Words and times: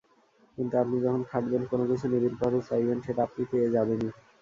কিন্তু 0.57 0.73
আপনি 0.77 0.95
যখন 1.05 1.21
খাটবেন, 1.31 1.63
কোনো 1.71 1.83
কিছু 1.89 2.05
নিবিড়ভাবে 2.11 2.59
চাইবেন, 2.69 2.97
সেটা 3.05 3.21
আপনি 3.27 3.41
পেয়ে 3.51 3.73
যাবেনই। 3.75 4.09